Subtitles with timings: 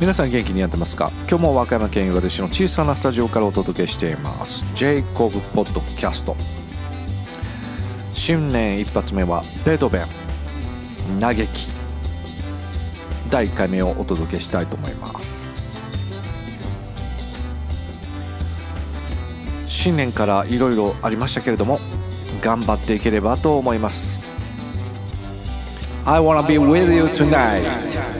[0.00, 1.10] 皆さん元気にやってますか？
[1.28, 4.64] 今日も和歌山県岩出市の小さなスタジオからお届けしています。
[4.74, 6.34] ジェイコブポッドキャスト
[8.14, 11.20] 新年一発目はベートーベン。
[11.20, 11.68] 嘆き。
[13.28, 15.52] 第1回目をお届けしたいと思います。
[19.66, 21.78] 新年からいろいろありましたけれども
[22.40, 24.22] 頑張っていければと思います。
[26.06, 28.19] I wanna be with you tonight.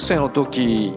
[0.00, 0.94] 学生の時、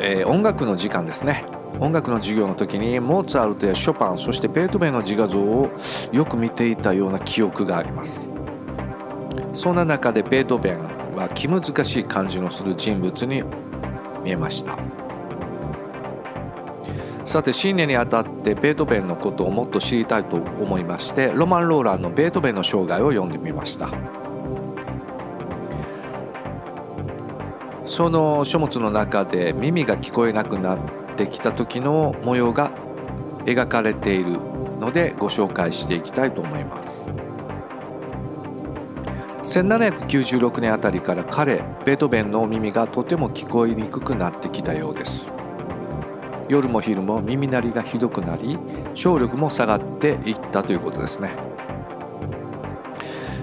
[0.00, 1.44] えー、音楽の時間ですね。
[1.78, 5.70] 音楽の授業の時にモーツァルトやショパンそしてベートーベンの自画像を
[6.10, 8.32] よく見ていたような記憶があります。
[9.52, 10.78] そんな中でベートーベン
[11.16, 13.42] は気難しい感じのする人物に
[14.24, 14.78] 見えました。
[17.26, 23.90] さて新年にあたってベートーベンのことをもっと知りたいと思いましてロマン・ローランのベートーベンの生涯を読んでみました。
[27.86, 30.78] その書物の中で耳が聞こえなくなっ
[31.16, 32.72] てきた時の模様が
[33.44, 34.32] 描かれている
[34.80, 37.08] のでご紹介していきたいと思います。
[39.44, 45.32] 1796年あたりから彼ベートーベンの耳がとても聞こえにくくなってきたようです。
[46.48, 48.58] 夜も昼も耳鳴りがひどくなり
[48.94, 51.30] 聴力も下がっていったということですね。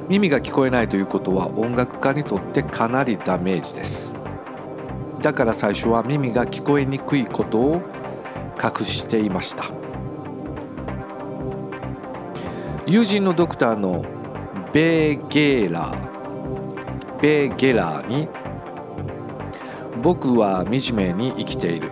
[0.10, 4.14] 耳が聞こえないということは音楽家にとってかなりダメージです。
[5.24, 7.82] だから最初は耳が聞こえにくいことを
[8.62, 9.64] 隠していました。
[12.86, 14.04] 友人のドクターの
[14.74, 18.28] ベーゲーラーベーゲラーに
[20.02, 21.90] 僕は惨めに生きている。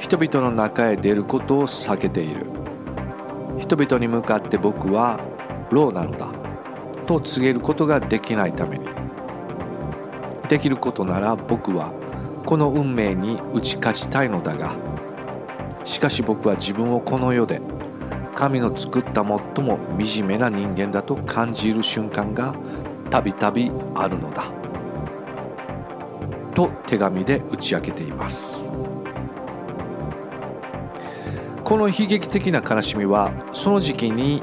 [0.00, 2.50] 人々の中へ出ることを避けている。
[3.58, 5.20] 人々に向かって僕は
[5.70, 6.28] ローなのだ。
[7.06, 8.88] と告げることができないために。
[10.48, 11.92] できることなら僕は
[12.48, 14.74] この運命に打ち勝ちたいのだが
[15.84, 17.60] しかし僕は自分をこの世で
[18.34, 19.26] 神の作った最
[19.62, 22.54] も惨めな人間だと感じる瞬間が
[23.10, 24.44] たびたびあるのだ。
[26.54, 28.66] と手紙で打ち明けています。
[31.64, 34.42] この悲劇的な悲しみはその時期に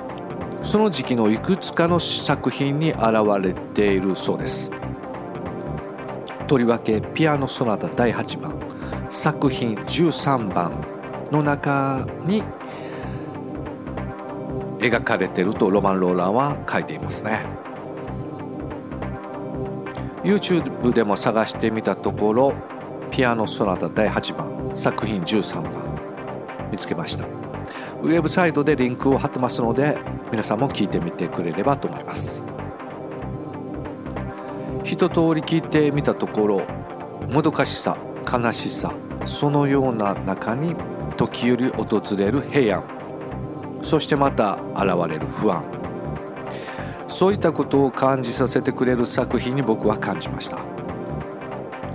[0.62, 3.02] その時期のいくつかの作品に現
[3.42, 4.70] れているそうです。
[6.48, 8.60] とりわけピアノ・ソナタ第8番
[9.10, 10.86] 作品13番
[11.32, 12.44] の中に
[14.78, 17.42] 描かれてるとロマン・ローランは書いていますね。
[20.24, 22.54] YouTube でも探してみたところ
[23.12, 26.00] ピアノ・ソナタ第8番作品13番
[26.72, 27.26] 見つけました。
[28.02, 29.98] ウェブサイトでリンクを貼ってますので
[30.32, 32.46] 皆さんも聞いてみてくれればと思います。
[34.86, 36.62] 一通り聞いてみたところ
[37.28, 37.98] もどかしさ
[38.32, 38.94] 悲しさ
[39.26, 40.76] そのような中に
[41.18, 42.84] 時折訪れる平安。
[43.82, 45.64] そしてまた現れる不安。
[47.08, 50.60] そういったことを感じさせてくれる作品に僕は感じました。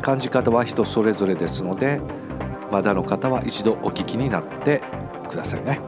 [0.03, 2.01] 感じ方は人それぞれですので
[2.73, 4.83] まだの方は一度お聞きになって
[5.29, 5.81] くださいね。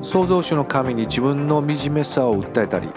[0.00, 2.88] 創造主の神に自分の惨めさを訴えたり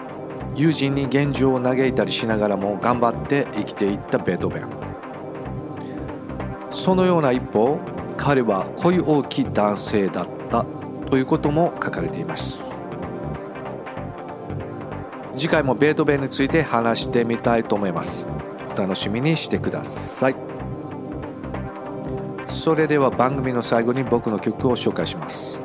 [0.55, 4.69] 友人に現状を嘆いたりしながらも頑張って生きていったベートーベン。
[6.71, 7.79] そのような一方
[8.17, 10.65] 彼は恋大きい男性だった
[11.09, 12.79] ということも書かれています。
[15.33, 18.25] 次回もベートーベンについて話してみたいと思います。
[18.73, 20.35] お楽しみにしてください。
[22.47, 25.61] それでは番組の最後に僕の曲を紹介します。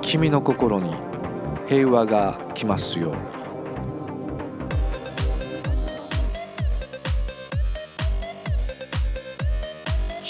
[0.00, 0.92] 君の心に
[1.68, 3.41] 平和が来ますように。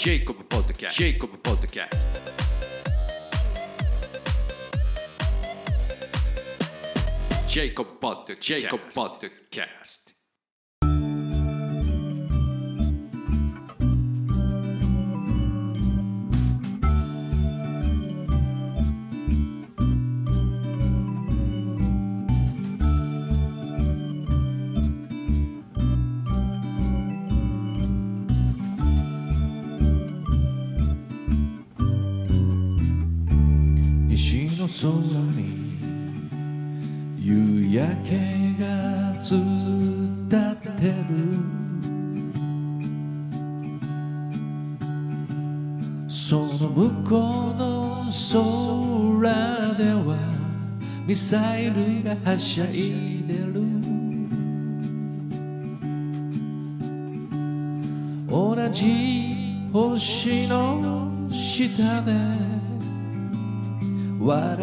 [0.03, 0.97] Jacob Podcast.
[0.97, 2.05] Jacob Podcast.
[7.47, 8.41] Jacob Podcast.
[8.41, 10.02] Jacob Podcast.
[34.81, 34.89] 空
[35.33, 35.77] に
[37.19, 38.17] 夕焼け
[38.59, 38.65] が
[39.21, 39.39] ずっ
[40.27, 40.93] とってる。
[46.07, 48.07] その向こうの
[49.21, 50.17] 空では
[51.05, 53.61] ミサイルがはしゃいでる。
[58.27, 59.35] 同じ
[59.71, 62.52] 星の下で
[64.25, 64.57] 笑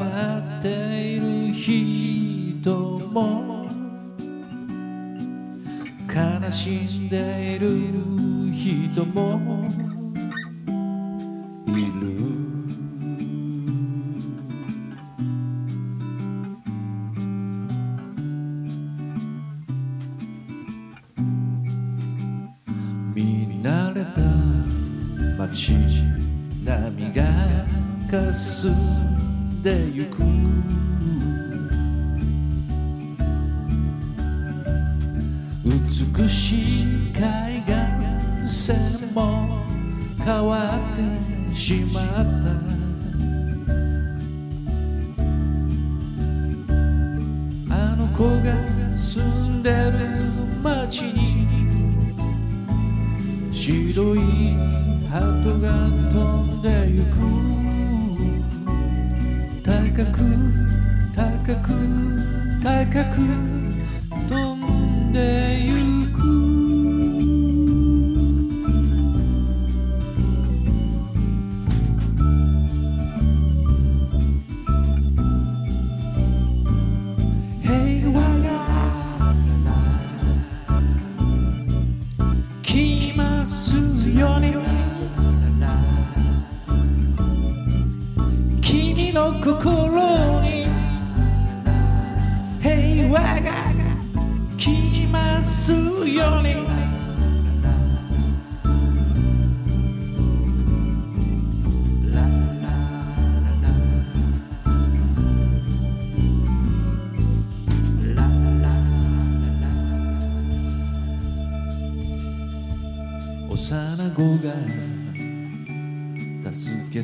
[0.59, 0.69] って
[1.17, 2.71] いる人
[3.12, 3.67] も
[6.09, 7.69] 悲しんでいる
[8.51, 9.39] 人も
[11.67, 11.71] い
[12.01, 12.09] る。
[23.15, 24.23] 見慣れた
[25.39, 25.75] 街
[26.65, 27.23] 波が
[28.11, 29.20] かす
[29.62, 30.23] でゆく。
[35.62, 37.62] 美しい海
[38.47, 39.59] 岸線も
[40.25, 42.49] 変わってしまった。
[47.75, 48.55] あの子が
[48.97, 49.99] 住んでる
[50.62, 51.19] 街に
[53.53, 54.19] 白い
[55.11, 55.21] 鳩
[55.61, 55.69] が
[56.11, 56.50] 飛んで
[59.81, 60.21] 高く
[61.17, 61.73] 高く
[62.62, 63.17] 高く
[64.29, 65.19] 飛んで
[65.65, 65.80] ゆく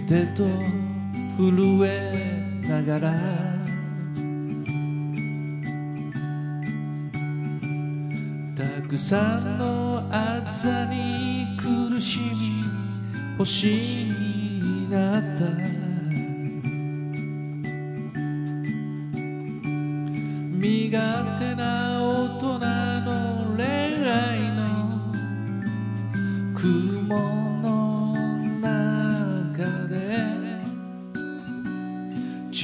[0.07, 0.45] 助けてと
[1.37, 3.13] 震えながら
[8.55, 15.45] たくさんのあざに苦しみ星になった。
[20.59, 22.76] 身勝手な大人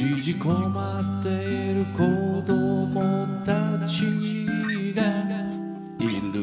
[0.02, 1.98] 縮こまっている子
[2.42, 4.02] 供たち
[4.96, 5.02] が
[6.00, 6.38] いる。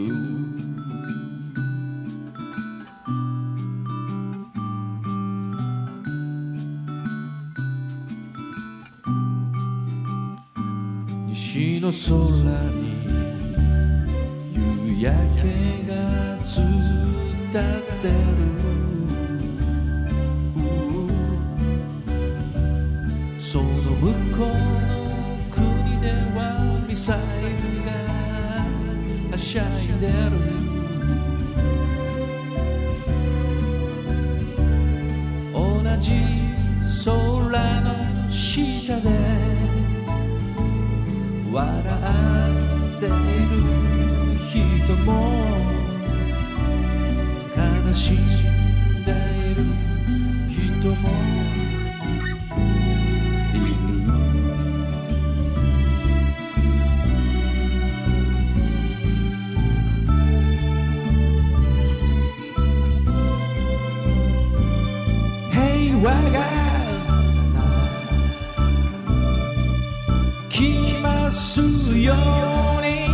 [11.27, 12.07] 西の空
[12.75, 12.79] に
[14.53, 15.43] 夕焼け
[15.91, 15.91] が
[16.45, 16.63] ずっ
[17.51, 17.61] とっ
[18.01, 18.98] てる。
[23.51, 23.81] その向
[24.37, 24.93] こうの
[25.49, 27.89] 国ではミサイルが
[29.31, 30.37] はしゃいでる。
[35.51, 35.57] 同
[35.99, 36.13] じ
[37.03, 39.09] 空の下で
[41.51, 41.65] 笑
[42.97, 43.13] っている
[44.45, 45.09] 人も
[47.57, 48.48] 悲しん
[71.49, 72.17] すよう
[72.83, 73.09] に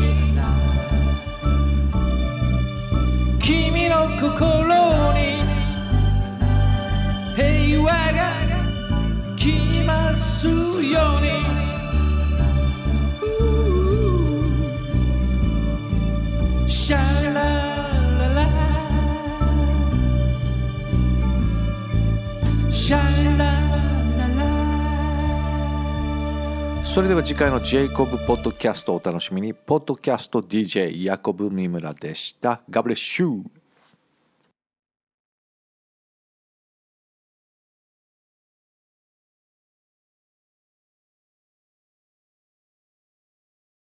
[3.39, 5.04] 君の心を
[26.95, 29.53] それでは次回のジェイコブポッドキャストをお楽しみに。
[29.53, 32.61] ポッドキャスト DJ ヤコブ三村でした。
[32.69, 33.64] ガブレッシュー